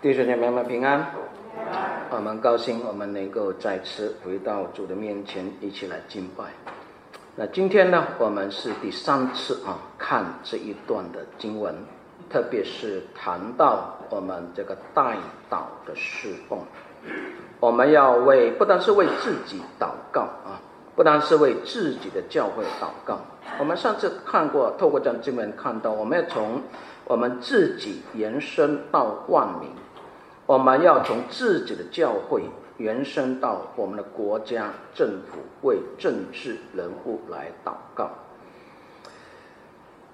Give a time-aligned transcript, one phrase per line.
[0.00, 1.04] 弟兄姐妹们平安，
[2.10, 6.44] 我们高兴我们能够再次回到主的面前，一起来敬拜。
[7.34, 11.74] 那今天呢，我们是第三次啊看这一段的经文，
[12.30, 15.16] 特别是谈到我们这个代
[15.50, 16.60] 祷的侍奉，
[17.58, 20.62] 我们要为不单是为自己祷告啊，
[20.94, 23.18] 不单是为自己的教会祷告。
[23.58, 26.62] 我们上次看过，透过这经文看到，我们要从
[27.04, 29.68] 我们自己延伸到万民。
[30.48, 32.42] 我们要从自己的教会
[32.78, 38.08] 延伸到我们的国家政府，为政治人物来祷告。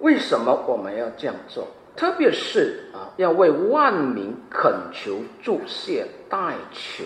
[0.00, 1.68] 为什么我们要这样做？
[1.94, 7.04] 特别是啊，要为万民恳求、祝谢、代求。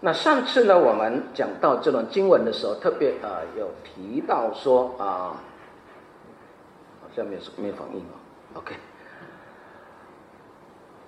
[0.00, 5.38] 那上次呢，我们讲到这段经文的时候，特别啊有提到说啊，
[7.00, 8.18] 好像没有没有反应啊
[8.54, 8.74] ，OK。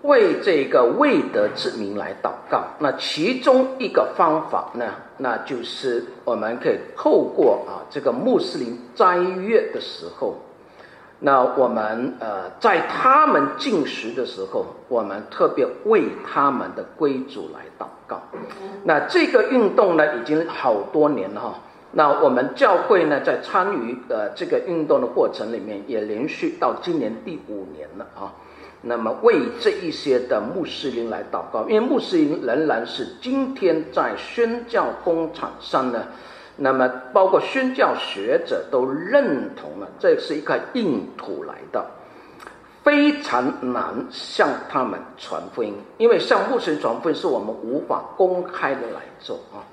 [0.02, 4.84] 为这个未得之民来祷告，那其中一个方法呢，
[5.18, 10.36] 那就是我们可以透过啊这个穆斯林斋月的时候，
[11.20, 18.22] 那我们呃在他们进食的时候，我们特别为他们的归主来祷告。
[18.84, 21.54] 那这个运动呢，已经好多年了哈。
[21.92, 28.30] 那我们教会呢，在参与呃这个运动的过程里面，也连续到今年第五年了啊。
[28.82, 36.04] 那么为这一些的穆斯林来祷告，因为穆斯林仍然是今天在宣教工场上呢，
[36.56, 41.84] 那么包括宣教学者都认同了，这是一块硬土来的，
[42.84, 49.64] 非常难向他们传福音，因为向穆斯林传福音是我们无法公开的来做啊，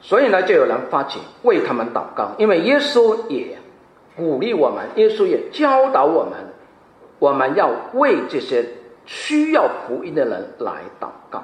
[0.00, 3.58] 所以呢，就有人发起为他们祷告，因为耶稣也
[4.16, 6.53] 鼓励我们，耶稣也教导我们。
[7.24, 8.62] 我们要为这些
[9.06, 11.42] 需要福音的人来祷告。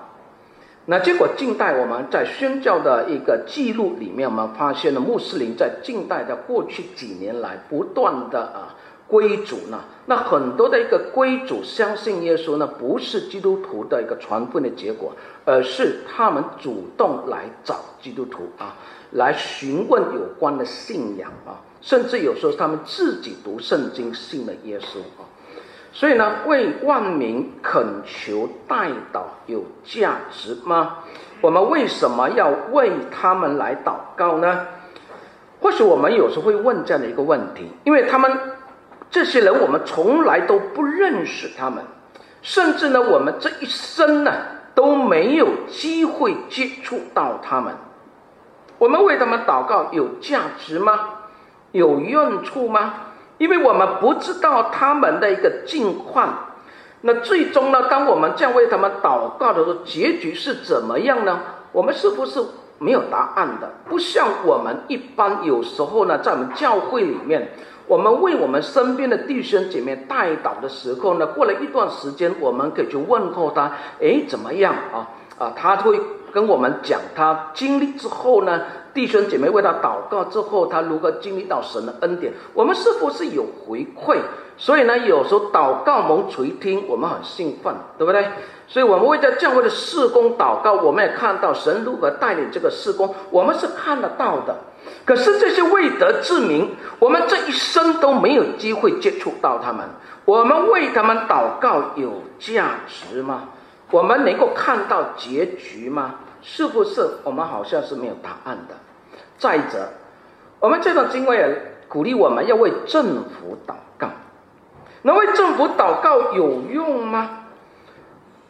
[0.84, 8.77] 那结果，近代我们在宣教的一个记录里面，我们发现了穆斯林在近代的过去几年来不断的啊
[9.09, 9.81] 归主呢。
[10.05, 15.15] 那很多的一个归主相信耶稣呢，不是基督徒的一个传福音的结果，
[15.47, 18.76] 而是他们主动来找基督徒啊，
[19.12, 25.25] 来询问有关的信仰啊，甚至有时候他们自己读圣经信了耶稣啊。
[25.93, 30.99] 所以呢，为万民恳求代祷有价值吗？
[31.41, 34.67] 我们为什么要为他们来祷告呢？
[35.61, 38.39] 或许我们有时会问这样的一个问题，因为他们
[39.11, 41.84] 这些人，我们从来都不认识他们，
[42.41, 44.33] 甚至呢，我们这一生呢
[44.75, 47.75] 都没有机会接触到他们。
[48.79, 51.00] 我们为他们祷告有价值吗？
[51.73, 52.95] 有用处吗？
[53.41, 56.51] 因为我们不知道他们的一个境况，
[57.01, 61.41] 那最终呢，当我们这样为他们祷告的时候，结局是怎么样呢？
[61.73, 62.39] 我们是不是
[62.79, 63.71] 没有答案的？
[63.89, 67.53] 不像我们一般有时候呢，在我们教会里面，
[67.87, 75.09] 我们为我们身边的弟兄姐妹代祷的时候呢，过了一段时间，我们可以去问候他，哎，怎么样啊？
[75.39, 75.99] 啊，他会
[76.31, 78.61] 跟我们讲他经历之后呢。
[78.93, 82.33] 弟兄姐妹为他祷告之后，他如何经历到神的恩典？
[82.55, 84.19] 我们是否是有回馈？
[84.56, 88.25] 所以呢，有时候祷告蒙垂听，我们很兴奋，对不对？
[88.69, 94.56] 所以我们为这教会的事工祷告，我们也看到神如何带领这个事工，我们是看得到的。
[95.05, 99.89] 可是这些未得之名，我们这一生都没有机会接触到他们，
[100.25, 103.49] 我们为他们祷告有价值吗？
[103.91, 106.15] 我们能够看到结局吗？
[106.43, 108.75] 是不是我们好像是没有答案的？
[109.39, 109.89] 再者，
[110.59, 114.09] 我们这段经文也鼓励我们要为政府祷告。
[115.03, 117.45] 那为政府祷告有用吗？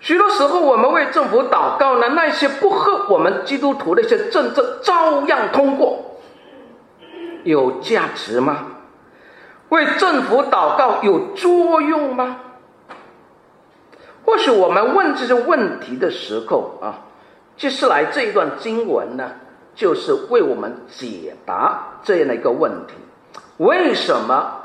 [0.00, 6.20] 许多时候我们为政府祷告呢，那些不合我们基督徒的一些政策照样通过，
[7.44, 8.66] 有价值吗？
[9.68, 12.38] 为政府祷告有作用吗？
[14.24, 17.06] 或许我们问这些问题的时候啊。
[17.60, 19.32] 接下来这一段经文呢，
[19.74, 22.94] 就是为我们解答这样的一个问题：
[23.58, 24.62] 为什么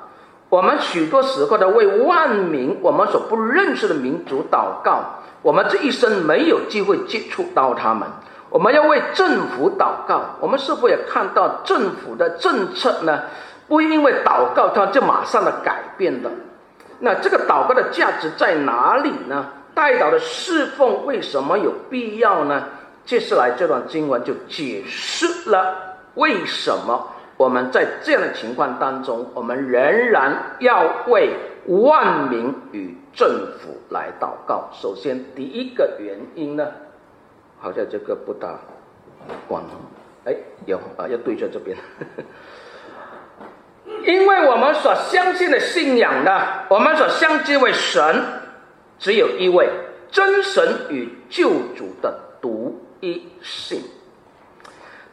[0.47, 5.01] 我们许多时候的为万民，我们所不认识的民族祷告，
[5.41, 8.07] 我们这一生没有机会接触到他们？
[8.49, 13.23] 我们要为政府祷告，我们是否也看到政府的政策呢？
[13.67, 16.31] 不因为祷告，它就马上的改变了。
[16.99, 19.47] 那这个祷告的价值在哪里呢？
[19.73, 22.63] 代祷的侍奉为什么有必要呢？
[23.05, 27.07] 接下来这段经文就解释了为什么
[27.37, 31.29] 我们在这样的情况当中，我们仍然要为
[31.67, 33.27] 万民与政
[33.59, 34.69] 府来祷告。
[34.73, 36.65] 首先，第一个原因呢，
[37.59, 38.57] 好像这个不大
[39.47, 39.63] 光，
[40.23, 40.33] 哎，
[40.65, 41.77] 有啊，要对着这边。
[44.05, 48.23] 因为我们所相信的信仰呢，我们所相信为神，
[48.97, 49.69] 只有一位
[50.09, 53.81] 真神与救主的独一性。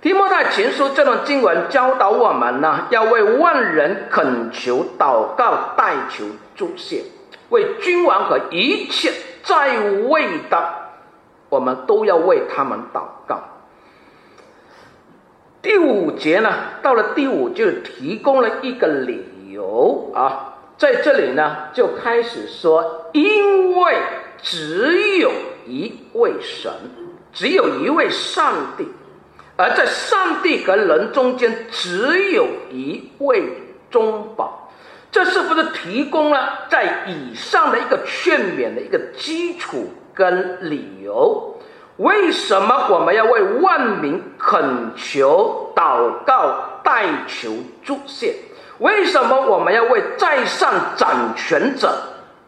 [0.01, 6.25] 提摩太前书这段经文教导我们呢，要为万人恳求、祷告、代求、
[6.57, 7.05] 祝谢，
[7.51, 9.13] 为君王和一切
[9.45, 10.75] 在位的，
[11.49, 13.43] 我们都要为他们祷告。
[15.63, 16.53] 第五节呢，
[16.83, 23.97] 到了第五就提供了一个理由啊，在这里呢就开始说，因为
[24.43, 25.31] 只有
[25.65, 26.73] 一位神，
[27.33, 28.89] 只有一位上帝。
[29.55, 33.45] 而在上帝和人中间，只有一位
[33.91, 34.71] 中保，
[35.11, 41.55] 这是不是提供了在以上的一个劝勉的一个基础跟理由？
[41.99, 47.53] 为什么我们要为万民恳求、祷告、代求、
[47.85, 48.35] 祝谢？
[48.79, 51.95] 为什么我们要为在上掌权者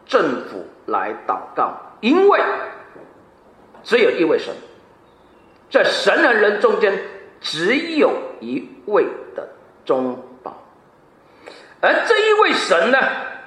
[0.07, 1.71] 政府来祷告？
[2.01, 2.41] 因为
[3.83, 4.53] 只有一位神。
[5.75, 6.97] 在神和人中间，
[7.41, 9.03] 只有一位
[9.35, 9.45] 的
[9.83, 10.55] 中保，
[11.81, 12.97] 而这一位神呢，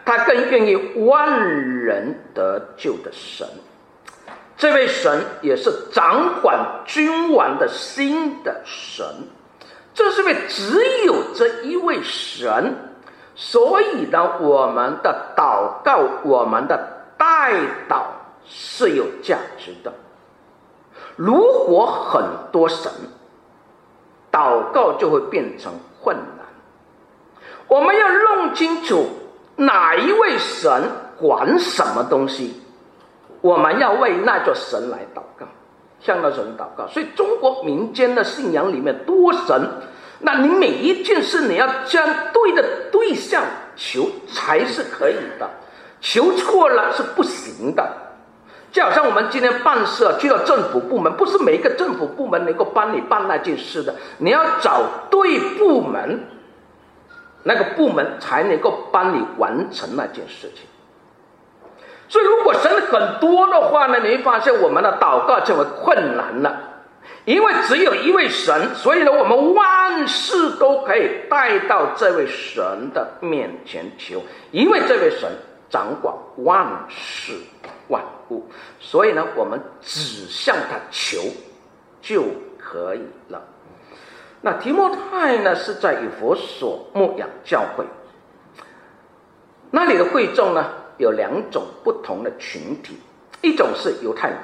[0.04, 0.76] 他更愿意
[1.06, 3.48] 万人得救的神。
[4.58, 9.06] 这位神也是掌管君王的心的神。
[9.94, 12.76] 这是为只有这一位神，
[13.34, 17.54] 所以呢，我们的祷告，我们的代
[17.88, 18.02] 祷
[18.44, 19.90] 是有价值的。
[21.18, 22.22] 如果很
[22.52, 22.92] 多神，
[24.30, 26.46] 祷告就会变成困难。
[27.66, 29.04] 我们要弄清楚
[29.56, 30.70] 哪一位神
[31.18, 32.62] 管什么东西，
[33.40, 35.44] 我们要为那座神来祷告，
[35.98, 36.86] 向那神祷告。
[36.86, 39.68] 所以中国民间的信仰里面多神，
[40.20, 43.42] 那你每一件事你要将对的对象
[43.74, 45.50] 求才是可以的，
[46.00, 47.84] 求错了是不行的。
[48.70, 56.20] 就好像我们今天办事，去到政府部门，不是每一个政府部门能够帮你办那件事的，你要找对部门，
[57.44, 60.66] 那个部门才能够帮你完成那件事情。
[62.08, 66.60] 所以，如果神很多的话呢，你会发现我们的祷告就会困难了，
[67.24, 75.30] 因为只有一位神，所以呢，我们万事都可以带到这位神的面前求，因为这位神
[75.70, 77.32] 掌管万事。
[77.88, 78.46] 万故，
[78.78, 81.18] 所以呢，我们只向他求
[82.02, 82.24] 就
[82.58, 83.42] 可以了。
[84.40, 87.84] 那提摩太呢，是在以弗所牧养教会，
[89.70, 92.96] 那里的会众呢，有两种不同的群体，
[93.42, 94.38] 一种是犹太人，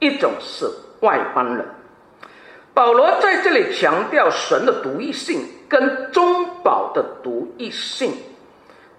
[0.00, 0.70] 一种是
[1.00, 1.66] 外邦人。
[2.74, 8.12] 保罗在这里强调神的独一性跟中保的独一性。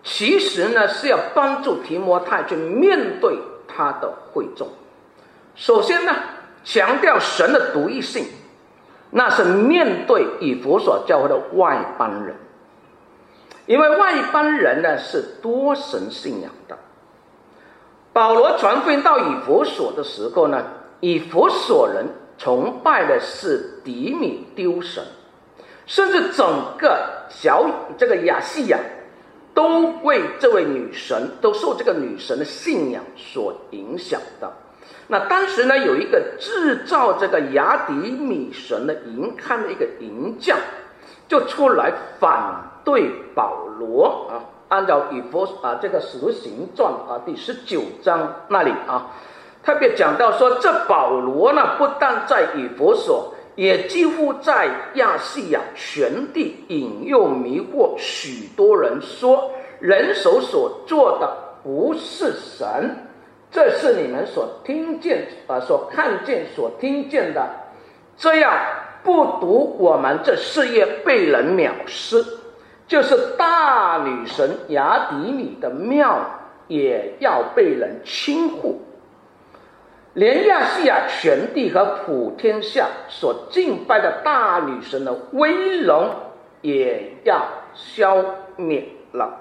[0.03, 3.38] 其实呢，是要帮助提摩太去面对
[3.75, 4.68] 他的会众。
[5.56, 6.15] 首先呢，
[6.63, 8.25] 强调神的独一性，
[9.12, 12.35] 那是面对以弗所教会的外邦人，
[13.65, 16.77] 因为外邦人呢是多神信仰的。
[18.13, 20.63] 保罗传福音到以弗所的时候呢，
[21.00, 22.07] 以弗所人
[22.38, 25.03] 崇拜的是迪米丢神，
[25.86, 26.45] 甚至整
[26.77, 27.65] 个小
[27.98, 28.77] 这个亚细亚。
[29.53, 34.20] 都为这位女神，都受这个女神的信仰所影响。
[34.39, 34.51] 的。
[35.08, 40.58] 那当时呢，有一个制造这个亚底米神的银矿的一个银匠，
[41.27, 44.39] 就出来反对保罗啊。
[44.70, 49.12] 按照以弗啊这个使徒行传啊第十九章那里啊，
[49.63, 53.34] 特别讲到说，这保罗呢，不但在以弗所。
[53.55, 61.29] 也几乎在亚细亚全地引诱迷惑许多人说，人手所做的
[61.63, 62.96] 不是神，
[63.51, 67.50] 这是你们所听见啊、呃、所看见所听见的，
[68.15, 68.53] 这样
[69.03, 72.24] 不独我们这事业被人藐视，
[72.88, 76.20] 就是大女神雅底米的庙
[76.67, 78.79] 也要被人轻忽。
[80.13, 86.10] 连亚细亚全地和普天下所敬拜的大女神的威荣
[86.62, 88.24] 也要消
[88.58, 89.38] 灭了。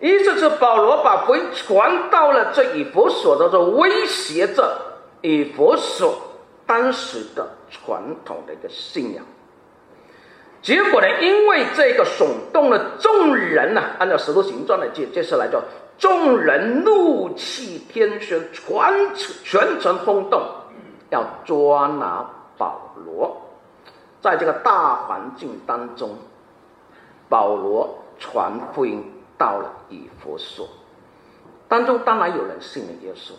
[0.00, 4.76] 意思是保罗把福音传到了这以弗所的这，威胁着
[5.22, 6.18] 以弗所
[6.66, 9.24] 当时的传统的一个信仰。
[10.60, 15.62] 结果呢，因为这个耸动了众人呐、按照《石头形状》的解解释来说，
[15.98, 20.42] 众人怒气天旋，全全城轰动，
[21.10, 23.40] 要抓拿保罗。
[24.20, 26.16] 在这个大环境当中，
[27.28, 29.04] 保罗传福音
[29.36, 30.68] 到了以弗所，
[31.68, 33.32] 当中当然有人信了耶稣。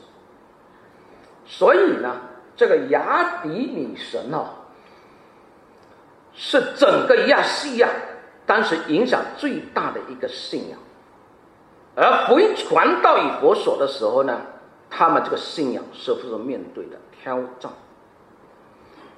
[1.45, 2.15] 所以呢，
[2.55, 4.45] 这个雅底女神哦，
[6.33, 7.89] 是整个亚细亚
[8.45, 10.79] 当时影响最大的一个信仰。
[11.95, 14.41] 而回传到以佛所的时候呢，
[14.89, 17.71] 他们这个信仰是不是面对的挑战？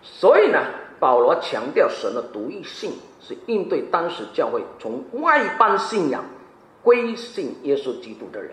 [0.03, 0.59] 所以呢，
[0.99, 6.23] 保罗强调神的独一性，是应对当时教会从外邦信仰
[6.83, 8.51] 归信耶稣基督的人。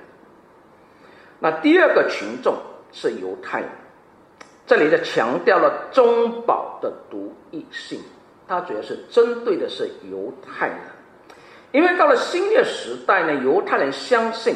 [1.39, 2.57] 那第二个群众
[2.93, 3.69] 是犹太人，
[4.67, 8.01] 这里就强调了中保的独一性，
[8.49, 10.79] 它主要是针对的是犹太人。
[11.75, 14.55] 因为到了新约时代呢，犹太人相信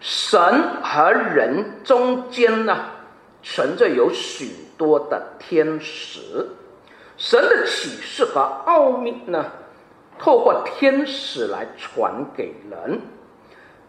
[0.00, 2.86] 神和人中间呢
[3.40, 6.48] 存在有许多的天使，
[7.16, 9.46] 神的启示和奥秘呢
[10.18, 13.00] 透过天使来传给人。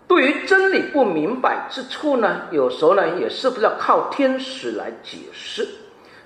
[0.08, 5.68] 对于真理不明白之处呢，有时候呢也是不是要靠天使来解释？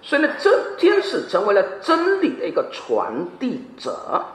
[0.01, 4.25] 所以呢，这天使成为了真理的一个传递者。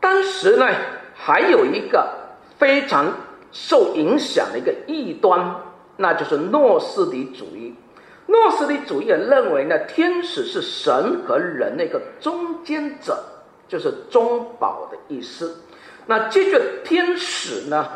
[0.00, 0.66] 当时呢，
[1.14, 2.08] 还有一个
[2.58, 3.12] 非常
[3.52, 5.56] 受影响的一个异端，
[5.96, 7.74] 那就是诺斯底主义。
[8.26, 13.22] 诺斯底主义人认为呢，天使是神和人的一个中间者，
[13.68, 15.62] 就是中保的意思。
[16.06, 17.88] 那这个天使呢，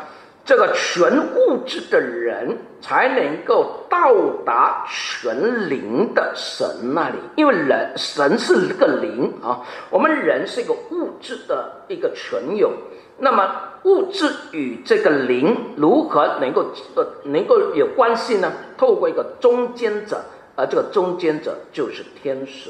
[0.45, 4.13] 这个全物质的人才能够到
[4.45, 12.71] 达全灵的神那里，因为人神是一个灵啊，我们人是一个物质的一个存有。
[13.17, 18.51] 那么物质与这个灵如何能够呃能够有关系呢？
[18.77, 20.21] 透过一个中间者，
[20.55, 22.69] 而这个中间者就是天使。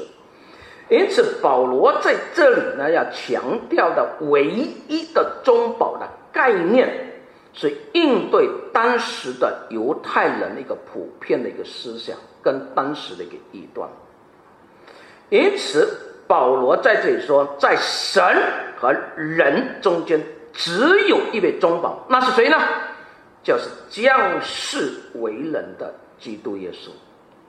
[0.88, 7.15] 因此，保罗在这里呢要强调的唯一的中保的概念。
[7.56, 13.88] 是应对当时的犹太人的一个普遍的一个思想，跟当时的一个异端。
[15.30, 15.88] 因此，
[16.28, 18.22] 保罗在这里说，在神
[18.78, 20.22] 和人中间
[20.52, 22.56] 只有一位中保，那是谁呢？
[23.42, 26.90] 就是降世为人的基督耶稣，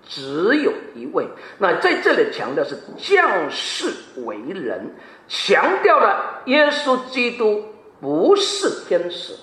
[0.08, 1.28] 只有一位。
[1.58, 3.92] 那在这里强调是降世
[4.24, 4.96] 为人，
[5.28, 7.66] 强调了耶稣基督
[8.00, 9.34] 不是天使。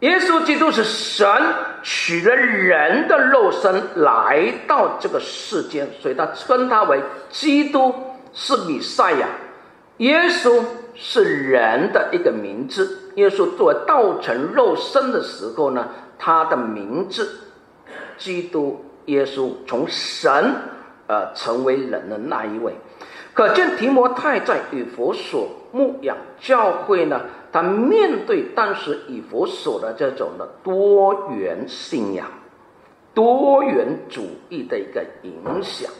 [0.00, 1.26] 耶稣基督是神
[1.82, 7.92] 取了人的肉身来到这个世间，所以他称他为基督，
[8.32, 9.26] 是弥赛亚。
[9.96, 10.62] 耶稣
[10.94, 13.10] 是人的一个名字。
[13.16, 17.40] 耶稣作为道成肉身的时候呢，他的名字
[18.16, 20.54] 基督耶稣从神
[21.08, 22.72] 呃成为人的那一位。
[23.34, 27.20] 可见提摩太在与佛所牧养教会呢。
[27.50, 32.26] 他面对当时以弗所的这种的多元信仰、
[33.14, 35.90] 多元主义的一个影响，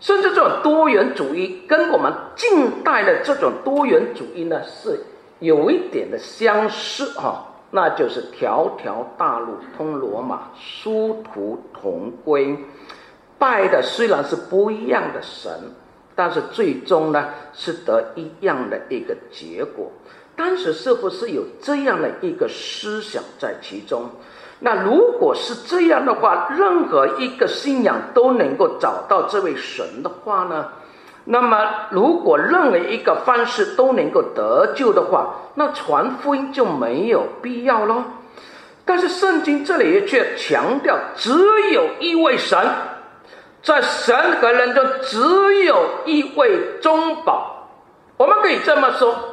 [0.00, 4.98] 甚至这种多元主义跟我们近代的这种多元主义呢是
[5.38, 12.56] 有一点的相似哈，那就是条条大路通罗马，殊途同归，
[13.38, 15.50] 拜的虽然是不一样的神，
[16.14, 19.90] 但是最终呢是得一样的一个结果。
[20.42, 24.10] 当时是不是有这样的一个思想在其中？
[24.58, 30.70] 那如果是这样的话，任何一个信仰都能够找到这位神的话呢？
[31.26, 38.04] 那么，如果任何一个方式都能够得救的话，那传福音就没有必要了。
[38.84, 41.30] 但是圣经这里却强调，只
[41.70, 42.58] 有一位神，
[43.62, 47.68] 在神和人中只有一位中保。
[48.16, 49.28] 我们可以这么说。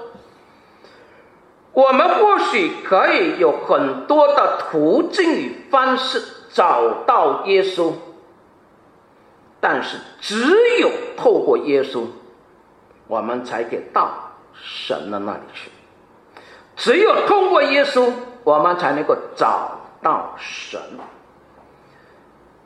[1.71, 6.21] 我们或许可以有很多的途径与方式
[6.51, 7.93] 找到耶稣，
[9.61, 12.07] 但是只有透过耶稣，
[13.07, 15.69] 我们才可以到神的那里去。
[16.75, 18.11] 只有通过耶稣，
[18.43, 20.81] 我们才能够找到神。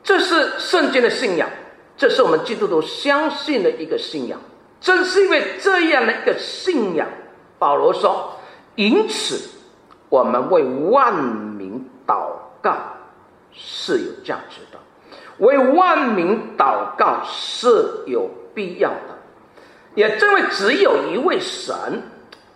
[0.02, 1.48] 这是圣经的信仰，
[1.96, 4.40] 这是我们基督徒相信的一个信仰。
[4.80, 7.06] 正是因为这样的一个信仰，
[7.58, 8.30] 保罗说。
[8.76, 9.50] 因此，
[10.08, 12.76] 我们为万民祷告
[13.52, 14.78] 是有价值的，
[15.38, 19.18] 为万民祷告是有必要的。
[19.94, 22.02] 也正为只有一位神，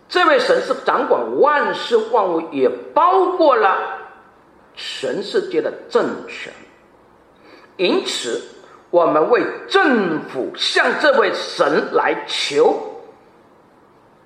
[0.09, 3.79] 这位神是掌管万事万物，也包括了
[4.75, 6.53] 全世界的政权。
[7.77, 8.43] 因此，
[8.91, 12.98] 我们为政府向这位神来求，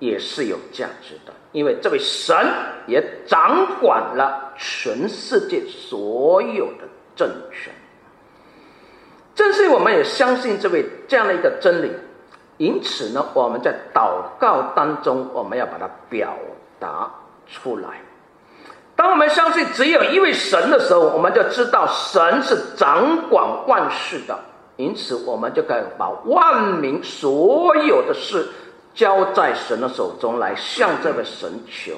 [0.03, 2.35] 也是有价值的，因为这位神
[2.87, 6.83] 也掌管了全世界所有的
[7.15, 7.73] 政权。
[9.33, 11.89] 正是我们也相信这位这样的一个真理，
[12.57, 16.37] 因此呢，我们在祷告当中，我们要把它表
[16.79, 17.09] 达
[17.47, 17.87] 出来。
[18.97, 24.37] 当我们相信只有一位神的时候，我们就知道神是掌管万事的，
[24.75, 28.49] 因此我们就可以把万民所有的事
[28.93, 31.93] 交在神的手中，来向这位神求。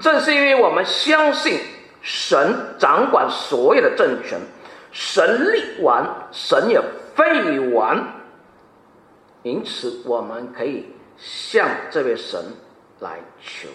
[0.00, 1.60] 正是因为我们相信
[2.02, 4.38] 神掌管所有的政权。
[4.90, 6.80] 神立完，神也
[7.14, 8.02] 废完，
[9.42, 10.86] 因此我们可以
[11.18, 12.42] 向这位神
[13.00, 13.68] 来求，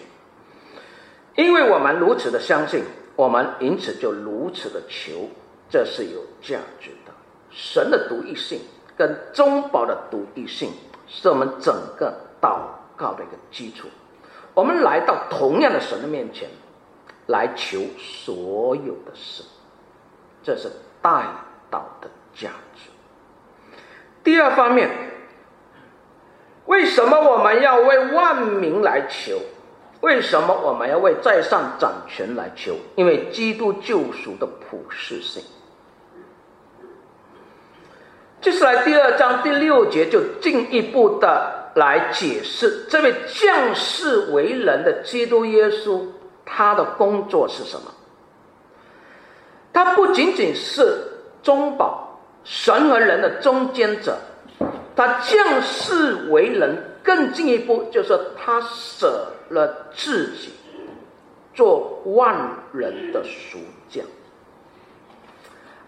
[1.36, 2.82] 因为我们如此的相信，
[3.14, 5.28] 我们因此就如此的求，
[5.70, 7.12] 这是有价值的。
[7.50, 8.60] 神的独一性
[8.96, 10.72] 跟中保的独一性，
[11.06, 12.58] 是我们整个祷
[12.96, 13.88] 告的一个基础。
[14.54, 16.48] 我们来到同样的神的面前，
[17.26, 19.42] 来求所有的事，
[20.42, 20.70] 这是。
[21.04, 21.10] 代
[21.70, 22.88] 祷的价值。
[24.22, 24.88] 第二方面，
[26.64, 29.38] 为什么我们要为万民来求？
[30.00, 32.74] 为什么我们要为在上掌权来求？
[32.96, 35.44] 因为基督救赎的普世性。
[38.44, 46.02] 接下来第二章第六节就进一步的来解释这位降世为人的基督耶稣，
[46.44, 47.90] 他的工作是什么？
[49.72, 50.84] 他不仅仅是
[51.42, 54.18] 中保神和人的中间者，
[54.94, 60.52] 他降世为人，更进一步就是他舍了自己，
[61.54, 62.36] 做万
[62.74, 63.58] 人的赎。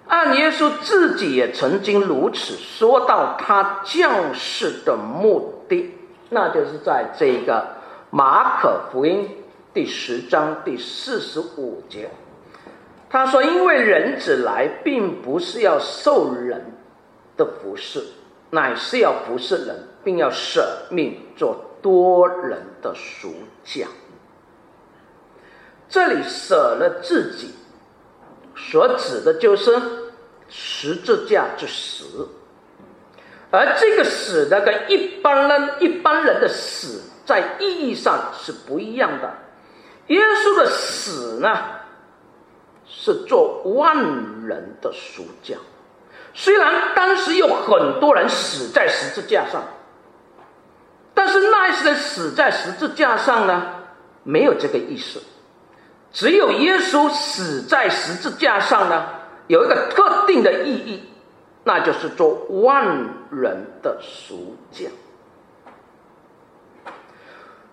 [0.08, 5.94] 按耶稣自己也曾经如此说到他降世的目的，
[6.30, 7.66] 那就是在这个
[8.10, 9.28] 马可福音
[9.74, 12.08] 第十章第四十五节。
[13.08, 16.72] 他说：“因为人子来，并不是要受人
[17.36, 18.02] 的服侍，
[18.50, 23.32] 乃是要服侍人，并要舍命做多人的赎
[23.64, 23.86] 价。
[25.88, 27.54] 这里舍了自己，
[28.56, 29.80] 所指的就是
[30.48, 32.28] 十字架之死。
[33.50, 39.32] 而这个死呢跟一般人一般人的死在意义上是不一样的。
[40.08, 41.56] 耶稣的死呢？”
[42.88, 43.96] 是做万
[44.46, 45.56] 人的赎价，
[46.32, 49.60] 虽然当时有很多人死在十字架上，
[51.12, 53.82] 但是那一些人死在十字架上呢，
[54.22, 55.20] 没有这个意思。
[56.12, 59.06] 只有耶稣死在十字架上呢，
[59.48, 61.02] 有一个特定的意义，
[61.64, 64.86] 那就是做万人的赎价。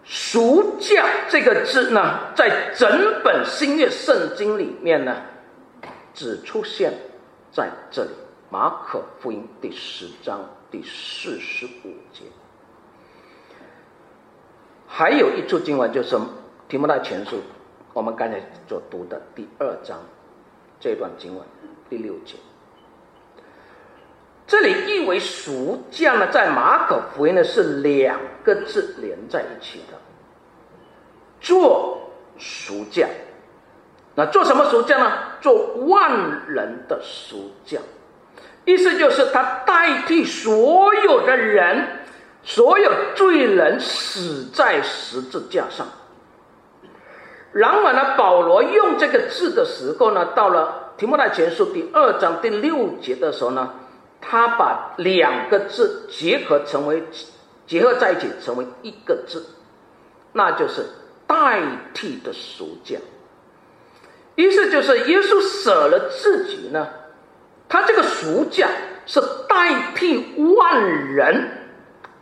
[0.04, 5.16] 赎价这个字呢，在整本新约圣经里面呢，
[6.14, 6.94] 只出现
[7.54, 8.10] 在这里，
[8.50, 12.24] 马可福音第十章第四十五节。
[14.86, 16.18] 还有一处经文就是
[16.68, 17.38] 提摩太前书，
[17.94, 20.00] 我们刚才所读的第二章
[20.80, 21.46] 这段经文
[21.90, 22.36] 第六节。
[24.48, 29.98] 这里译为赎价呢，在马可福音呢是两个字连在一起的，
[31.40, 33.08] 做赎价。
[34.16, 35.12] 那做什么赎价呢？
[35.40, 37.80] 做万人的赎价，
[38.66, 41.88] 意思就是他代替所有的人，
[42.44, 45.88] 所有罪人死在十字架上。
[47.54, 53.74] 然而呢，保罗用这个字的时候呢，到了提摩太前书第二章第六节的时候呢。
[54.26, 57.04] 他把两个字结合成为
[57.68, 59.46] 结合在一起，成为一个字，
[60.32, 60.86] 那就是
[61.28, 61.62] 代
[61.94, 62.96] 替的赎价。
[64.36, 66.88] 意思就是耶稣舍了自己呢，
[67.68, 68.70] 他这个赎价
[69.06, 71.50] 是代替万人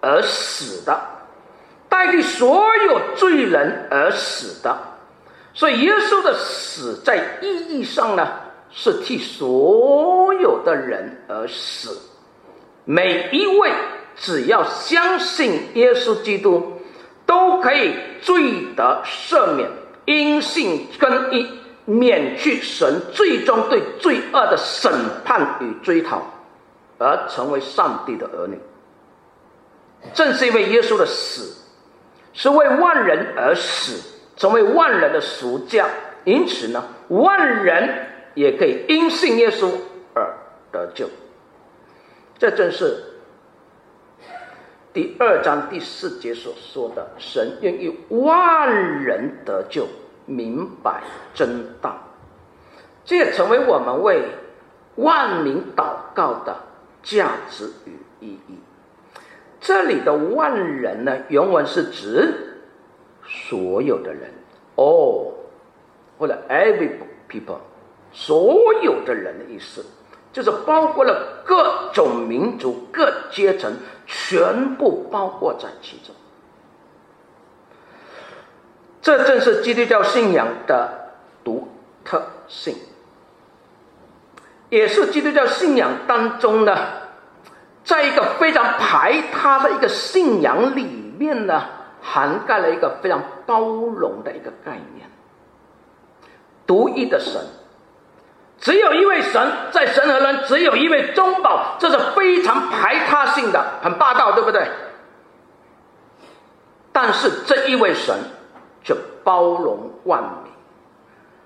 [0.01, 0.99] 而死的，
[1.87, 4.75] 代替所有罪人而死的。
[5.53, 8.27] 所以耶稣的死在意义上呢，
[8.71, 11.99] 是替所有的人而死，
[12.85, 13.71] 每一位
[14.15, 16.79] 只要相信耶稣基督，
[17.25, 19.69] 都可以罪得赦免，
[20.05, 21.47] 因信更一，
[21.85, 24.91] 免去神最终对罪恶的审
[25.25, 26.21] 判与追讨，
[26.97, 28.57] 而成为上帝的儿女。
[30.13, 31.55] 正是因为耶稣的死
[32.33, 34.01] 是为万人而死，
[34.41, 35.87] 成为万人的赎价，
[36.23, 39.69] 因此呢，万人也可以因信耶稣
[40.15, 40.33] 而
[40.71, 41.07] 得救。
[42.39, 43.03] 这正是
[44.91, 48.67] 第二章第四节所说的：神愿意万
[49.03, 49.85] 人得救，
[50.25, 51.03] 明白
[51.35, 51.99] 真道。
[53.05, 54.23] 这也成为我们为
[54.95, 56.55] 万民祷告的
[57.03, 58.57] 价值与意义。
[59.59, 62.50] 这里的万人呢，原文是指
[63.27, 64.31] 所有的人
[64.75, 65.33] ，all
[66.17, 66.91] 或者 every
[67.29, 67.57] people，
[68.11, 69.85] 所有的人的意思，
[70.33, 73.73] 就是包括了各种民族、各阶层，
[74.05, 76.13] 全部包括在其中。
[79.01, 81.67] 这正是基督教信仰的独
[82.05, 82.75] 特性，
[84.69, 86.77] 也是基督教信仰当中呢。
[87.83, 90.83] 在一个非常排他的一个信仰里
[91.17, 91.63] 面呢，
[92.01, 95.09] 涵盖了一个非常包容的一个概念。
[96.65, 97.41] 独一的神，
[98.59, 104.67] 只有一位神，在神和人只有一位中保，这是非常排他性的，很霸道，对不对？
[106.93, 108.15] 但是这一位神
[108.83, 110.51] 却包容万民。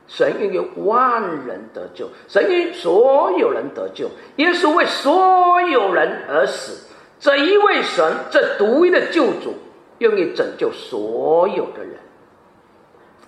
[0.08, 4.08] 神愿意万人得救，神愿所有人得救。
[4.36, 6.88] 耶稣为所有人而死，
[7.20, 9.56] 这一位神，这独一的救主，
[10.00, 12.00] 愿意拯救所有的人。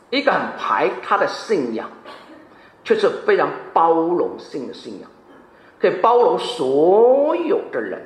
[0.10, 1.90] 一个很排他的信仰，
[2.84, 5.10] 却是非常包容性的信仰，
[5.80, 8.02] 可以包容所有的人，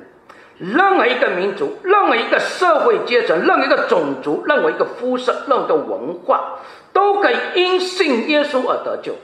[0.58, 6.58] 任何一个民族，任何一个社会阶层，任何一个种族，任何一个肤色，任何一个文化。
[6.94, 9.14] 都可以因信耶稣而得救，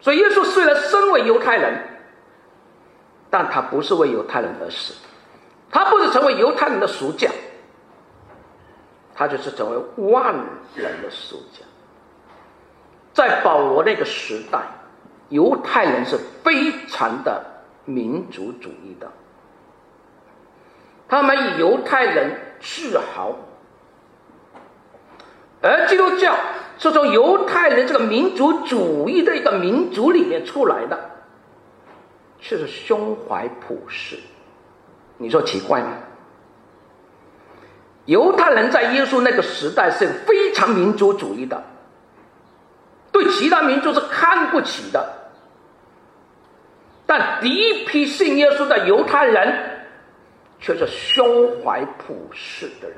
[0.00, 1.82] 所以耶稣虽然身为犹太人，
[3.28, 4.94] 但他不是为犹太人而死，
[5.70, 7.30] 他不是成为犹太人的赎价，
[9.14, 10.34] 他就是成为万
[10.74, 11.64] 人的赎价。
[13.12, 14.60] 在保罗那个时代，
[15.28, 17.44] 犹太人是非常的
[17.84, 19.10] 民族主义的，
[21.08, 23.36] 他们以犹太人自豪。
[25.60, 26.36] 而基督教
[26.78, 30.96] 是从犹太人这个民族主义的一个民族里面出来的，
[32.38, 34.16] 却是胸怀普世。
[35.18, 35.98] 你说奇怪吗？
[38.06, 41.62] 犹太人在耶稣那个时代是非常民族主义的，
[43.12, 45.14] 对其他民族是看不起的。
[47.04, 49.86] 但第一批信耶稣的犹太人，
[50.58, 52.96] 却是胸怀普世的人。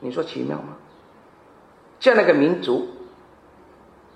[0.00, 0.76] 你说奇妙吗？
[2.00, 2.88] 这样的一个民族，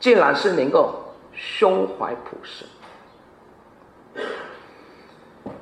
[0.00, 2.64] 竟然是能够胸怀普世。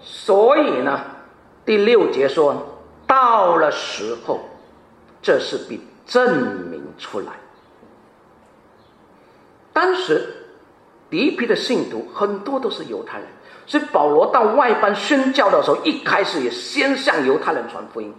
[0.04, 1.00] 所以呢，
[1.64, 2.54] 第六节说，
[3.06, 4.40] 到了时候，
[5.22, 7.26] 这是必证明出来。
[9.72, 10.46] 当时
[11.08, 13.26] 第一批的信徒很多都是犹太人，
[13.66, 18.14] 所以保罗到外邦宣教的时候，一开始也先向犹太人传福音。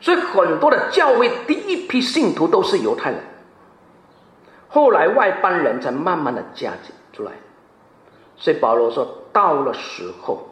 [0.00, 3.20] 所以很多的教会第一批信徒都是犹太人，
[4.68, 7.32] 后来外邦人才慢慢的加进出来。
[8.36, 10.46] 所以保罗说，到了时候，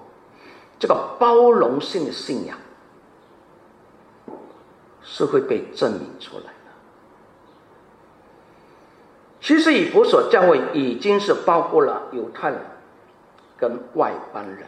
[0.83, 2.59] 这个包容性的信仰
[5.01, 6.51] 是会被证明出来的。
[9.41, 12.61] 其实以弗所教会已经是包括了犹太人
[13.57, 14.67] 跟外邦人，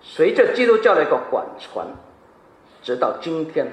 [0.00, 1.86] 随着基督教的一个广传。
[2.82, 3.70] 直到今天，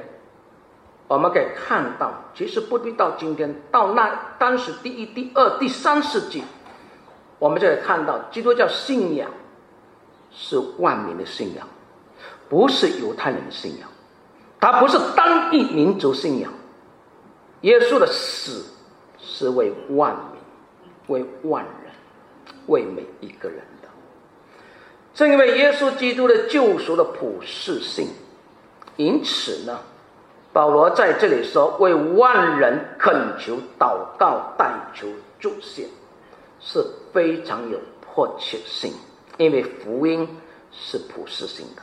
[1.07, 6.43] 我们可以看到，其实不必到今天，到那当时第一、第二、第三世纪，
[7.39, 9.31] 我们就可以看到，基督教信仰
[10.39, 11.67] 是万民的信仰，
[12.47, 13.89] 不是犹太人的信仰，
[14.59, 16.53] 它不是单一民族信仰。
[17.61, 18.63] 耶稣的死
[19.19, 21.91] 是为万民、为万人、
[22.67, 23.89] 为每一个人的。
[25.15, 28.07] 正因为耶稣基督的救赎的普世性。
[28.95, 29.79] 因此呢，
[30.53, 35.07] 保罗在这里说：“为万人恳求、祷告、代求、
[35.39, 35.87] 祝谢，
[36.59, 38.93] 是非常有迫切性，
[39.37, 40.27] 因为福音
[40.71, 41.81] 是普世性的。”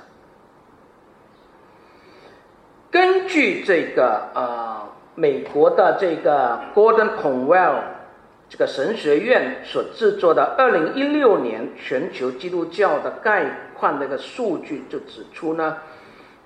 [2.90, 7.82] 根据这个呃，美国的这个 Gordon Conwell
[8.48, 15.78] 这个神学院所制作的二零一六年全球基督教的概况那个数据，就指出呢。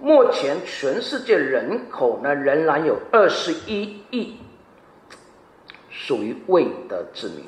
[0.01, 4.38] 目前全世界人口呢，仍然有二十一亿
[5.90, 7.44] 属于未得之民，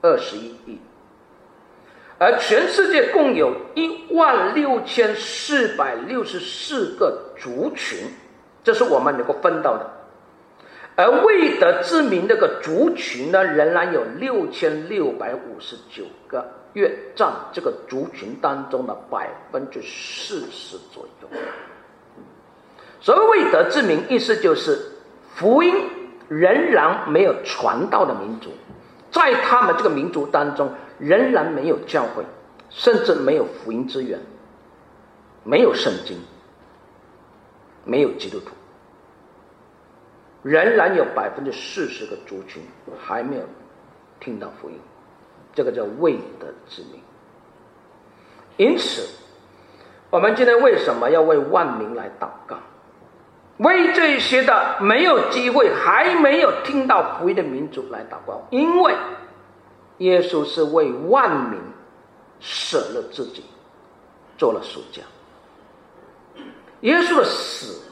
[0.00, 0.80] 二十一亿，
[2.18, 7.98] 而全世界共有一万六千四百六十四个族群，
[8.64, 9.88] 这是我们能够分到的。
[10.96, 21.28] 而未得之名这个族群呢，仍然有六千六百五十九个，约占这个族群当中的百分之四十左右。
[23.00, 24.76] 所谓未得之名，意思就是
[25.36, 25.72] 福音
[26.26, 28.50] 仍然没有传到的民族，
[29.12, 32.24] 在他们这个民族当中，仍然没有教会，
[32.70, 34.18] 甚至没有福音之源，
[35.44, 36.18] 没有圣经，
[37.84, 38.52] 没有基督徒。
[40.42, 42.62] 仍然有百分之四十的族群
[42.98, 43.42] 还没有
[44.20, 44.78] 听到福音，
[45.52, 47.00] 这个叫未得之名。
[48.56, 49.02] 因此，
[50.10, 52.56] 我们今天为什么要为万民来祷告？
[53.58, 58.94] 为这些的没有机会、还没有听到福音的民族来祷告，因为
[59.98, 61.60] 耶稣是为万民
[62.40, 63.44] 舍了自己，
[64.36, 65.02] 做了赎价。
[66.80, 67.82] 耶稣的死。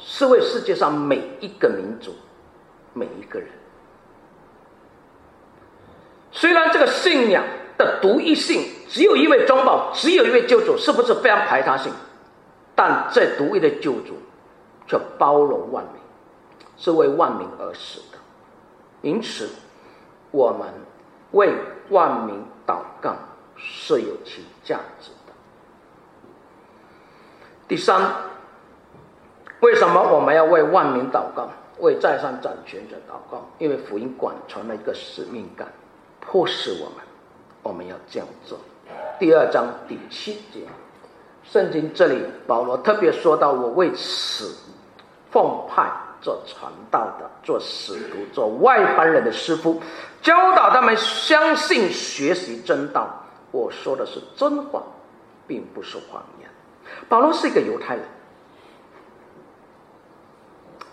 [0.00, 2.14] 是为世界上每一个民族、
[2.94, 3.48] 每一个人。
[6.32, 7.44] 虽然这个信仰
[7.76, 11.92] 的独一性只有一位中保，只有一位救主，是不是非常排他性？
[12.74, 14.14] 但这独一的救主
[14.86, 16.00] 却包容万民，
[16.78, 18.18] 是为万民而死的。
[19.02, 19.50] 因此，
[20.30, 20.66] 我们
[21.32, 21.54] 为
[21.90, 23.14] 万民祷告
[23.56, 25.32] 是有其价值的。
[27.68, 28.00] 第三。
[29.60, 33.48] 为什么我们要为万民祷告，为在上掌权者祷告？
[33.58, 35.66] 因为福音广传了一个使命感，
[36.20, 36.98] 迫使我们，
[37.62, 38.58] 我们要这样做。
[39.18, 40.66] 第二章第七节，
[41.42, 44.54] 圣经这里保罗特别说到：“我为此
[45.30, 49.80] 奉派做传道的，做使徒，做外邦人的师傅，
[50.22, 54.82] 教导他们相信、学习真道。”我说的是真话，
[55.46, 56.50] 并不是谎言。
[57.08, 58.04] 保罗是一个犹太人。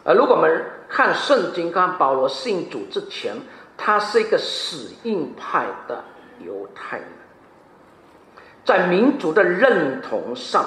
[0.06, 3.36] 而如果我们看圣经，看保罗信主之前，
[3.76, 6.04] 他是一个死硬派的
[6.40, 7.08] 犹太人，
[8.64, 10.66] 在民族的认同上，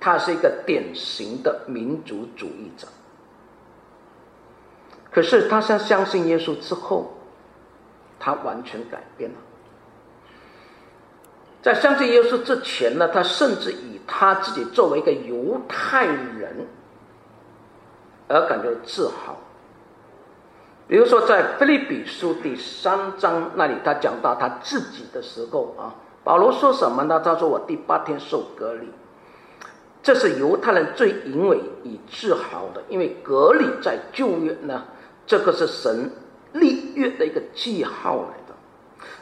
[0.00, 2.86] 他是一个典型的民族主义者。
[5.14, 7.14] 可是他相相信耶稣之后，
[8.18, 9.36] 他完全改变了。
[11.62, 16.66] 在相信耶稣之前呢，他甚至以他自己作为一个犹太人。
[18.26, 19.36] 而感觉自豪。
[20.88, 27.20] 比如说，在腓立比书第三章那里，他讲到他自己的时候啊，保罗说什么呢？
[27.20, 28.88] 他说：“我第八天受隔离。”
[30.02, 34.84] 这是犹太人最引为以自豪的，因为隔离在旧约呢，
[35.26, 36.10] 这个是神
[36.52, 38.54] 立约的一个记号来的。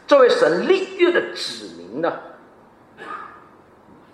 [0.07, 2.13] 作为神立约的子民呢，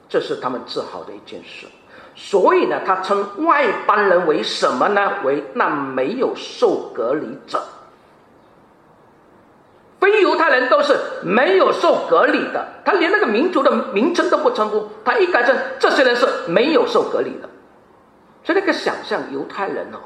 [0.09, 1.66] 这是他们自豪的一件事。
[2.14, 5.22] 所以呢，他称外邦人为什么呢？
[5.24, 7.62] 为那没有受隔离者。
[10.01, 17.48] 非犹太人都是没有受隔离的，他连那个民族的名称都不称呼，他一改成这些人是没有受隔离的。
[18.44, 19.98] 所以那个想象犹太人哦，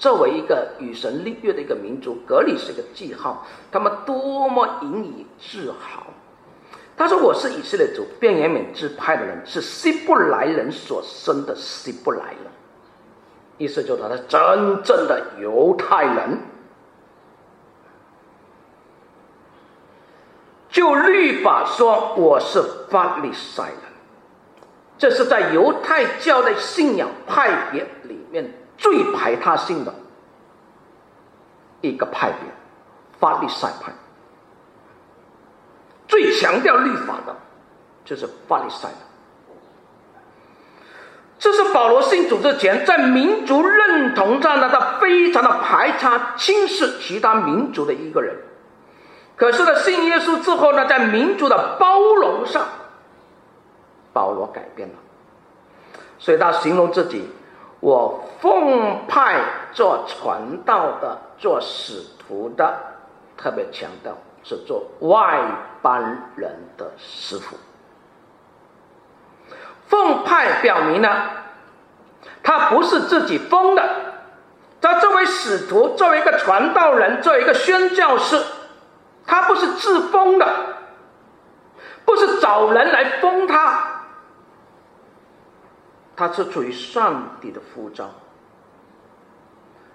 [0.00, 6.06] 作为一个与神立约的一个民族，格里是一个记号，他们多么引以自豪。
[6.96, 12.50] 他说：“我是以色列族便雅悯支派的人，是希伯来人所生的希伯来人。
[13.58, 16.38] 意思就是他是真正的犹太人。
[20.70, 23.78] 就律法说，我是法利赛人。
[24.96, 29.94] 这是在犹太教的信仰派别里面最排他性的
[31.82, 32.38] 一个派别，
[33.20, 33.92] 法利赛派。”
[36.08, 37.36] 最强调律法的，
[38.04, 38.98] 就是法利赛人。
[41.38, 48.36] 这是保罗信主之前，在民族认同上呢，他非常的排他、轻视其他民族的一个人。
[49.36, 52.66] 可是呢，信耶稣之后呢，在民族的包容上，
[54.12, 54.94] 保罗改变了。
[56.18, 57.24] 所以他形容自己：
[57.80, 59.40] 我奉派
[59.72, 62.78] 做传道的，做使徒的，
[63.36, 64.14] 特别强调。
[64.42, 65.38] 是做外
[65.82, 67.58] 邦人的师傅，
[69.86, 71.30] 奉派表明呢，
[72.42, 73.82] 他不是自己封的，
[74.80, 78.42] 他作为使徒，作为一个传道人，作为一个宣教士，
[79.26, 80.46] 他不是自封的，
[82.06, 83.99] 不是找人来封他，
[86.20, 88.10] 他是出于上帝的呼召，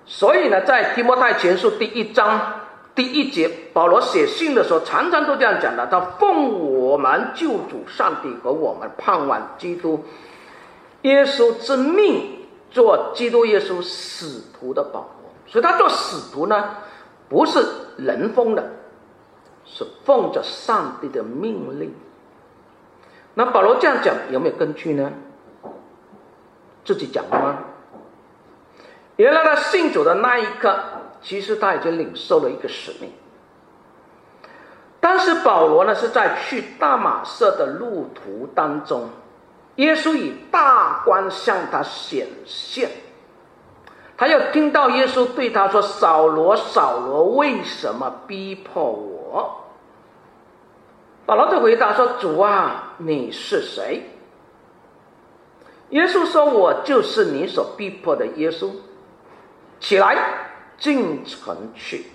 [0.07, 2.61] 所以呢，在提摩太前书第一章。
[2.95, 10.03] 第一节，保罗写信的时候，常常都这样讲的：他奉我们救主上帝和我们盼望基督
[11.03, 12.39] 耶稣之命，
[12.71, 15.29] 做基督耶稣使徒的保罗。
[15.45, 16.77] 所以他做使徒呢，
[17.29, 17.63] 不是
[17.97, 18.67] 人封的，
[19.65, 21.93] 是奉着上帝的命令。
[23.35, 25.11] 那保罗这样讲有没有根据呢？
[26.85, 27.57] 自己讲的吗？
[29.17, 30.77] 原来他信主的那一刻，
[31.21, 33.11] 其实他已经领受了一个使命。
[34.99, 39.09] 当时保罗呢是在去大马色的路途当中，
[39.75, 42.89] 耶稣以大光向他显现，
[44.17, 49.61] 他又听到耶稣对他说：“扫罗，扫罗，为什么逼迫我？”
[51.25, 54.09] 保罗就回答说：“主啊，你是谁？”
[55.89, 58.71] 耶稣说：“我就是你所逼迫的耶稣。
[59.79, 60.17] 起来，
[60.77, 62.05] 进城去，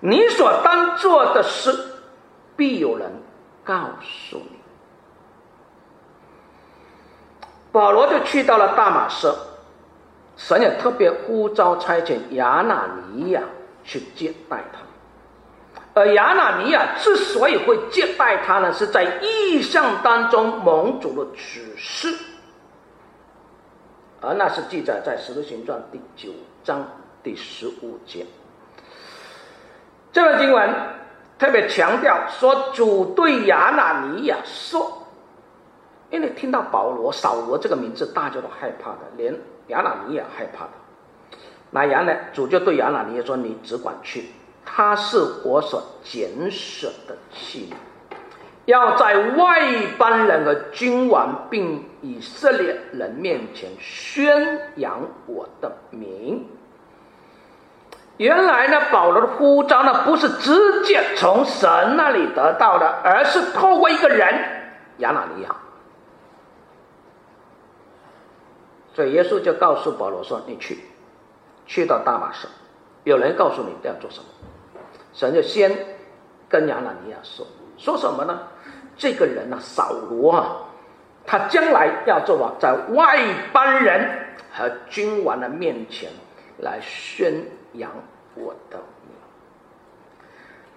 [0.00, 1.90] 你所当做的事。”
[2.56, 3.10] 必有人
[3.64, 4.58] 告诉你。
[7.72, 9.28] 保罗就去到了大马士，
[10.36, 13.42] 神也特别呼召差遣亚拿尼亚
[13.82, 14.78] 去接待他。
[15.94, 22.16] 而亚拿尼亚之所以会接待他呢，是在意象当中蒙主的指示，
[24.24, 26.32] 而那是记载在《使徒行传》第九
[26.62, 26.86] 章
[27.22, 28.24] 第十五节。
[30.12, 30.74] 这段经文。
[31.36, 35.02] 特别强调说，主对亚拿尼亚说
[36.08, 40.70] ：“因为听到保罗、扫罗这个名字，大家都害怕的，连亚拿尼亚害怕的。
[41.72, 44.26] 那亚呢，主就对亚拿尼亚说：‘你只管去，
[44.64, 48.16] 他是我所拣选的器皿，
[48.66, 56.46] 要在外邦人和君王并以色列人面前宣扬我的名。’”
[58.18, 64.32] 原来呢，保罗的呼召呢，不是直接从神那里得到的，而是透过一个人
[64.98, 65.56] 亚拿尼亚。
[68.92, 70.78] 所以耶稣就告诉保罗说：“你去，
[71.66, 72.46] 去到大马士，
[73.02, 74.26] 有人告诉你要做什么。”
[75.12, 75.76] 神就先
[76.48, 77.44] 跟亚拿尼亚说
[77.76, 78.42] ：“说什么呢？
[78.96, 80.56] 这个人呢，扫罗啊，
[81.26, 83.18] 他将来要做王，在外
[83.52, 86.10] 邦人和君王的面前
[86.58, 87.90] 来宣。”扬
[88.36, 89.16] 我的名。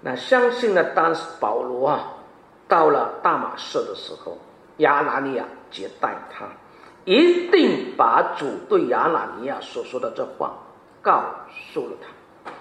[0.02, 0.84] 那相信呢？
[0.96, 2.14] 当时保罗啊，
[2.68, 4.36] 到了大马士的时候，
[4.78, 6.48] 亚拿尼亚接待他，
[7.06, 10.58] 一定把主对亚拿尼亚所说的这话
[11.04, 11.24] 告
[11.72, 12.52] 诉了他。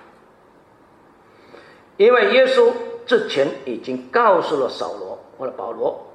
[1.97, 2.75] 因为耶稣
[3.07, 6.06] 之前已经告诉了扫罗或者保罗，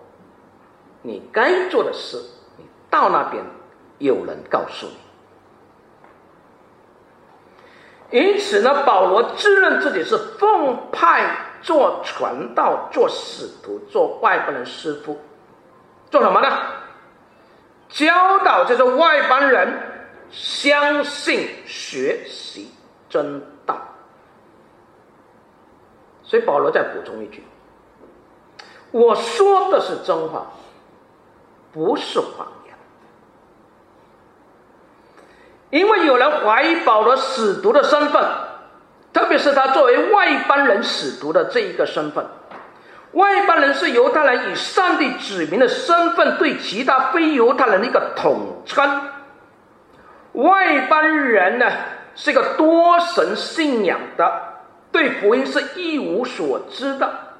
[1.02, 2.22] 你该做的事，
[2.58, 3.44] 你到那边
[3.98, 4.98] 有人告诉你。
[8.20, 15.18] 因此呢，保罗自认自己是奉派做传道、做使徒、做外邦人师傅，
[16.10, 16.50] 做什么呢？
[17.88, 19.82] 教导这些外邦人
[20.30, 22.74] 相信、学习
[23.10, 23.78] 真道。
[26.24, 27.44] 所以保罗再补充一句：
[28.92, 30.48] 我说的是真话，
[31.72, 32.76] 不是谎言。
[35.70, 38.24] 因为有人怀疑保罗使徒的身份，
[39.14, 42.26] 特别是他作为外邦人使徒的这一个身份。
[43.14, 49.10] 外邦人是犹太人以上帝指明的身份，对其他非犹太人的一个统称。
[50.34, 51.70] 外邦人呢，
[52.16, 54.32] 是一个多神信仰的，
[54.94, 57.31] 对福音是一无所知的。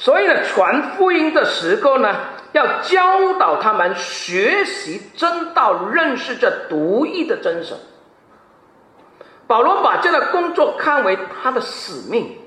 [0.00, 2.14] 所以呢，传福音的时候呢，
[2.52, 7.76] 要教导他们学习真道，认识这独一的真神。
[9.48, 12.38] 保罗把这个工作看为他的使命。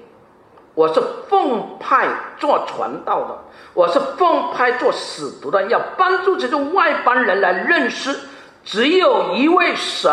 [0.73, 3.37] 我是奉派做传道的，
[3.73, 8.17] 我是奉派做使徒的，要帮助这些外邦人来认识，
[8.63, 10.09] 只有一位神，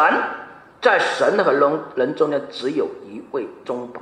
[0.83, 4.01] 在神和人人中间只有一位中保。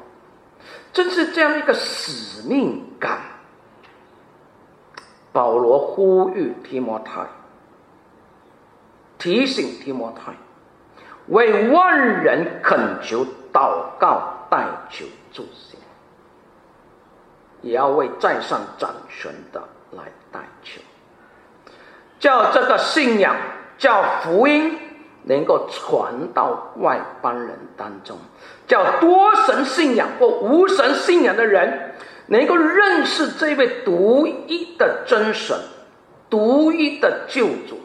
[0.96, 3.20] 正是这样一个使命感。
[5.30, 7.27] 保罗呼吁提摩太，
[9.18, 10.33] 提醒提摩太，
[11.27, 15.79] 为万人恳求、祷告、代求、助行，
[17.60, 20.81] 也要为在上掌权的来代求，
[22.18, 23.37] 叫这个信仰，
[23.77, 24.79] 叫福音
[25.27, 28.16] 能够传到外邦人当中，
[28.66, 31.92] 叫多神信仰或无神信仰的人。
[32.29, 35.56] 能够认识这位独一的真神，
[36.29, 37.79] 独一的救主，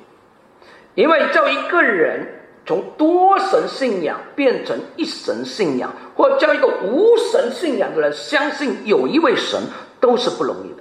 [0.96, 9.62] 因为叫一个人从多神信仰变成一神信仰，或叫一个无神信仰的人相信有一位神，
[10.00, 10.81] 都是不容易的，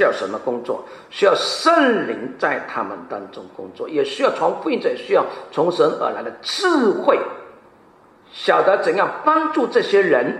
[0.00, 0.82] 需要什么工作？
[1.10, 7.20] 需要圣灵在他们当中工作，也需要传福音者需要从神而来的智慧，
[8.32, 10.38] 晓得怎样帮助这些人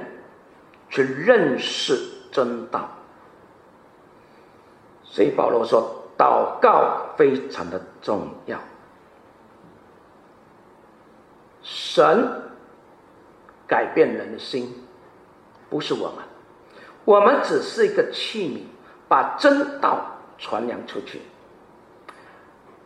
[0.88, 2.00] 去认识
[2.32, 2.88] 真道。
[5.04, 8.58] 所以保罗说，祷告非常的重要。
[11.62, 12.50] 神
[13.66, 14.74] 改变人的心，
[15.68, 16.24] 不是我们，
[17.04, 18.60] 我们只是一个器皿，
[19.10, 21.20] 把真道传扬出去。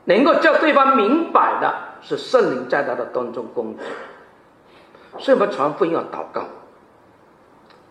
[0.05, 5.21] 能够叫对方明白的是圣灵在他的当中工作。
[5.21, 6.47] 所以我们传福音要祷告，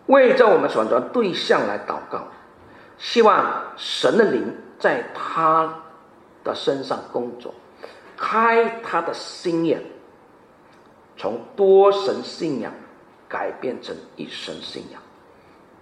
[0.06, 2.24] 为着我们传传对象来祷告，
[2.98, 5.82] 希望神的灵在他
[6.42, 7.54] 的身上工作，
[8.16, 9.80] 开他的心眼。
[11.16, 12.72] 从多神信仰
[13.28, 15.00] 改变成一神信仰，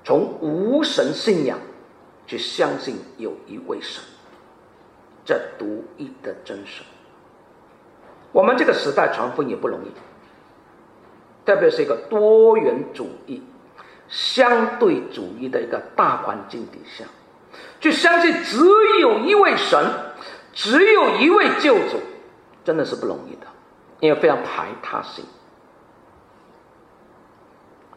[0.05, 1.59] 从无神信仰
[2.27, 4.03] 去相信有一位神，
[5.25, 6.85] 这独一的真神。
[8.33, 9.89] 我们这个时代传福音也不容易，
[11.45, 13.43] 特别是一个多元主义、
[14.09, 17.05] 相对主义的一个大环境底下，
[17.81, 18.59] 去相信只
[19.01, 19.85] 有一位神，
[20.53, 22.01] 只有一位救主，
[22.65, 23.47] 真的是不容易的。
[24.01, 25.25] 因为非常排他性，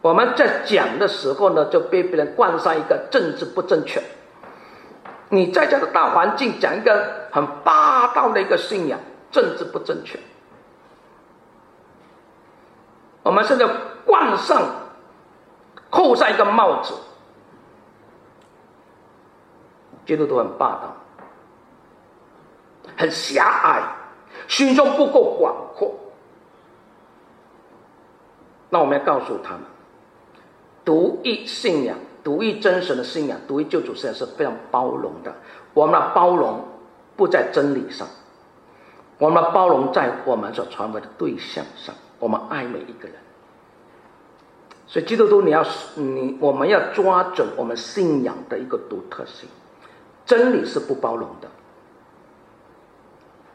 [0.02, 4.00] 我们在讲的时候呢，就被别人冠上一个政治不正确。
[5.28, 8.98] 你在这个大环境讲一个很霸道的一个信仰，
[9.30, 10.18] 政治不正确。
[13.22, 13.66] 我们现在
[14.04, 14.62] 冠上、
[15.90, 16.94] 扣上一个帽子，
[20.06, 20.96] 基督徒很霸道，
[22.96, 23.82] 很狭隘。
[24.48, 25.92] 心中不够广阔，
[28.68, 29.62] 那我们要告诉他们，
[30.84, 31.96] 独一信仰、
[32.26, 35.32] 独一真神的信仰、独一救主信仰是非常包容的。
[35.72, 36.66] 我们的包容
[37.16, 38.08] 不在真理上，
[39.18, 41.94] 我们的包容在我们所传播的对象上。
[42.18, 43.14] 我们爱每一个人，
[44.88, 45.64] 所以基督徒，你要
[45.94, 49.48] 你我们要抓准我们信仰的一个独特性，
[50.24, 51.48] 真理是不包容的。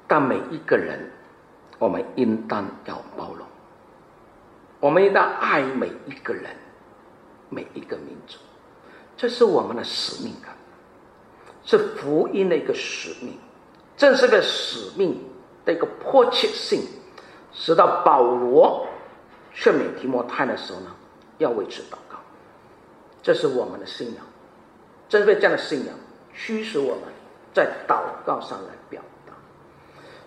[0.08, 1.12] 但每一个人，
[1.78, 3.46] 我们应当要包容，
[4.80, 6.56] 我们应当爱每一个人，
[7.50, 8.38] 每一个民族，
[9.22, 10.52] 这是我们的使命感，
[11.64, 13.38] 是福音的一个使命，
[13.96, 15.16] 正是个使命
[15.64, 16.82] 的一个迫切性，
[17.54, 18.88] 使到保罗
[19.54, 20.88] 劝勉提摩太的时候呢，
[21.38, 22.18] 要为此祷告，
[23.22, 24.26] 这是我们的信仰，
[25.08, 25.94] 正为这样的信仰
[26.34, 27.04] 驱使我们
[27.54, 29.34] 在祷告上来表达。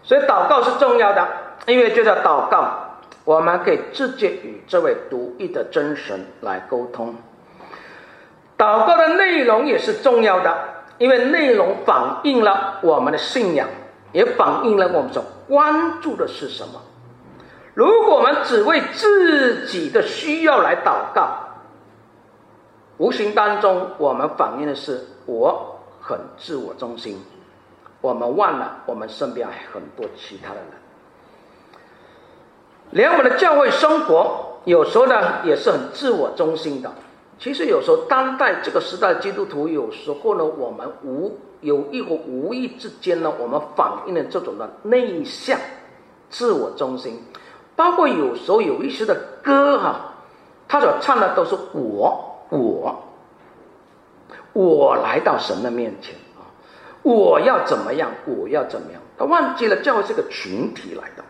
[0.04, 1.28] 所以祷告是重要的，
[1.66, 7.12] 因为就在祷告，我们可以直接与这位独一的真神来沟通。
[8.56, 10.56] 祷告的内容也是重要的，
[10.98, 13.68] 因为内容反映了我们的信仰，
[14.12, 16.80] 也反映了我们所关注的是什么。
[17.74, 21.28] 如果我们只为自己的需要来祷告，
[22.98, 27.20] 无形当中我们反映的是我很自我中心。
[28.00, 30.66] 我们忘了，我们身边很多其他的人，
[32.90, 36.92] 连我们的教会生活有时候呢也是很自我中心的。
[37.38, 45.58] 其实有时候当代这个时代的基督徒，有时候呢我们无有意或无意之间呢，我们反映了这种的内向、
[46.30, 47.22] 自我中心。
[47.76, 50.14] 包括有时候有一些的歌哈，
[50.68, 53.02] 他所唱的都是我我
[54.52, 56.46] 我来到神的面前啊。
[57.02, 58.10] 我要怎么样？
[58.26, 59.00] 我要怎么样？
[59.18, 61.24] 他忘记了教会是个群体来的，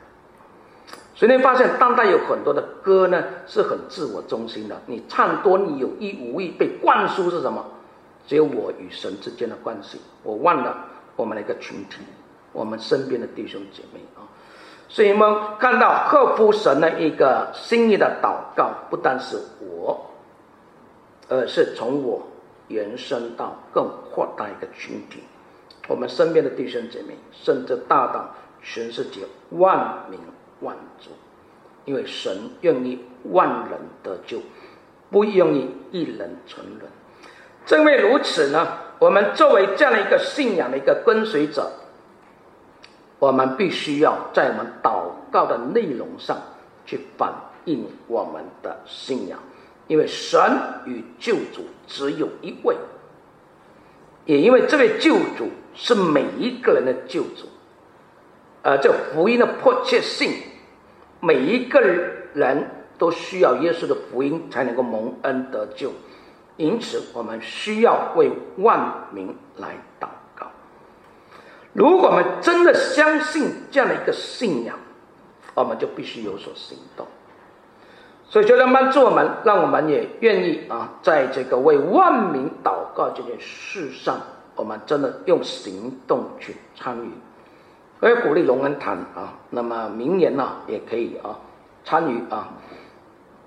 [1.15, 4.77] 所以你发现当代有很多的歌呢，是很自我中心的。
[4.87, 7.65] 你唱多，你有意无意被灌输是什么？
[8.27, 10.77] 只有我与神之间的关系，我忘了
[11.15, 11.99] 我们的一个群体，
[12.53, 14.27] 我们身边的弟兄姐妹啊。
[14.89, 20.11] 所以我们看到合乎神的一个心意的祷告，不单是我，
[21.29, 22.23] 而是从我
[22.69, 25.23] 延伸到更扩大一个群体。
[25.87, 28.29] 我们身边的弟兄姐妹，甚至大到
[28.63, 30.19] 全世界万民
[30.65, 31.11] 万族，
[31.85, 32.99] 因为神愿意
[33.31, 34.41] 万人得救，
[35.11, 36.91] 不愿意一人沉沦。
[37.65, 38.67] 正因为如此呢，
[38.99, 41.71] 我们作为这样的一个信仰的一个跟随者，
[43.19, 46.37] 我们必须要在我们祷告的内容上
[46.85, 47.33] 去反
[47.67, 49.39] 映我们的信仰，
[49.87, 50.41] 因为神
[50.87, 52.75] 与救主只有一位，
[54.25, 55.49] 也因为这位救主。
[55.77, 56.85] 是每一个人。
[56.87, 57.49] 的救主，
[58.63, 60.31] 呃，这福音的迫切性，
[61.25, 62.69] 每一个人
[62.99, 65.91] 都需要耶稣的福音才能够蒙恩得救，
[66.59, 70.07] 因此我们需要为万民来祷
[70.37, 70.49] 告。
[71.73, 74.77] 如果我们真的相信这样的一个信仰，
[75.55, 77.07] 我们就必须有所行动。
[78.29, 84.21] 所以，求神帮助我们，让我们也愿意啊，在这个为万民祷告这件事上，
[84.57, 87.11] 我们真的用行动去参与。
[88.05, 91.39] 我也鼓励龙恩堂啊，那么明年呢，也可以啊
[91.87, 92.49] 参与啊，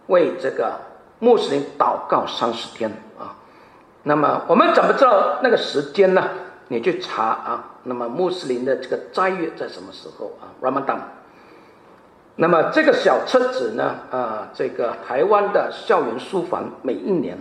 [0.07, 0.79] 为这个
[1.19, 2.89] 穆斯林祷告三十天
[3.19, 3.37] 啊。
[4.01, 6.27] 那么我们怎么知道那个时间呢？
[6.69, 7.75] 你去查啊。
[7.83, 11.01] 那么穆斯林的这个斋月在什么时候啊？Ramadan。
[12.37, 17.37] 那么这个小册子呢，啊，这个台湾的校园书房每一年，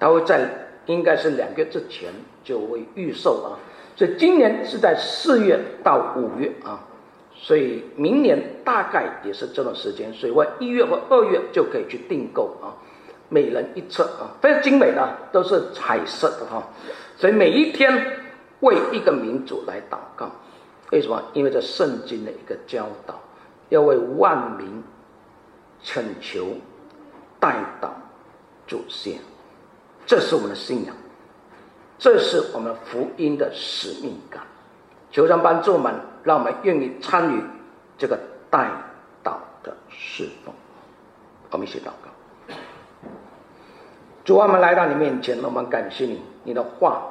[0.00, 0.50] 它会在
[0.86, 2.10] 应该是两个月之前
[2.42, 3.54] 就会预售啊，
[3.96, 6.78] 所以今年是在四月到五月啊，
[7.34, 12.76] 所以明年大概也是这段时间，所以我一月或二月就可以去订购啊，
[13.28, 16.62] 每人一册啊，非常精美的，都是彩色的哈，
[17.16, 18.20] 所以每一天
[18.60, 20.30] 为一个民族来祷告，
[20.92, 21.22] 为什么？
[21.32, 23.18] 因为这圣经的一个教导。
[23.68, 24.80] 要为万民
[25.84, 26.46] 恳求、
[27.40, 27.88] 代祷、
[28.64, 29.18] 祖先，
[30.06, 30.94] 这是我们的信仰，
[31.98, 34.42] 这是我们福音的使命感。
[35.10, 35.94] 求神帮助我们，
[36.24, 37.42] 让我们愿意参与
[37.96, 38.18] 这个
[38.50, 38.68] 代
[39.24, 40.54] 祷的侍奉。
[41.50, 42.54] 我们一起祷告：
[44.24, 47.02] 主啊，我们来到你面前，我们感谢你，你的话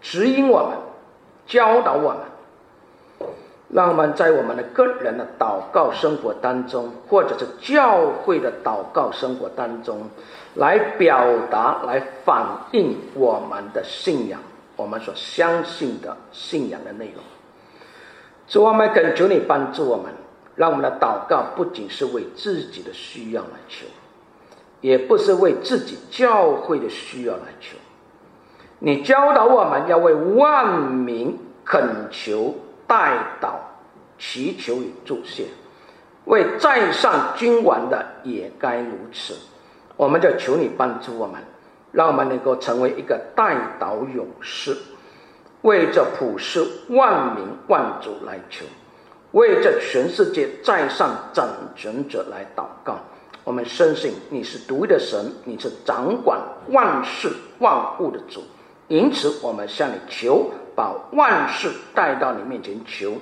[0.00, 0.78] 指引我们，
[1.46, 2.29] 教导我们。
[3.72, 10.10] 让我们在我们的个人的祷告生活当中，或者是教会的祷告生活当中，
[10.54, 14.40] 来表达、来反映我们的信仰，
[14.74, 17.22] 我们所相信的信仰的内容。
[18.48, 20.12] 主，我们恳求你帮助我们，
[20.56, 23.86] 让我们的祷告不仅是为自己的需要来求，
[24.80, 27.76] 也不是为自己教会的需要来求。
[28.80, 32.52] 你教导我们要为万民恳求。
[32.90, 33.50] 代祷、
[34.18, 35.44] 祈求与祝谢，
[36.24, 39.36] 为在上君王的也该如此。
[39.96, 41.40] 我们就求你帮助我们，
[41.92, 44.76] 让我们能够成为一个代祷勇士，
[45.62, 48.64] 为这普世万民万族来求，
[49.30, 52.98] 为这全世界在上掌权者来祷告。
[53.44, 58.42] 我们深信你是独一的神，你是掌管万事万物的主，
[58.88, 60.50] 因此我们向你求。
[60.74, 63.18] 把万事带到你面前求，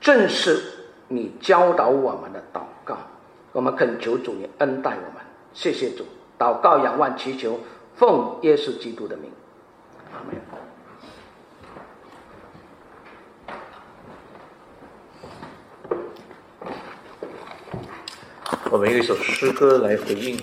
[0.00, 0.62] 正是
[1.08, 2.96] 你教导我们的祷告。
[3.52, 5.22] 我们恳求主你恩待我们，
[5.52, 6.04] 谢谢主。
[6.38, 7.58] 祷告、仰望、祈求，
[7.96, 9.30] 奉耶稣基督的名，
[10.12, 10.40] 阿门。
[18.70, 20.38] 我们用一首诗歌来回应。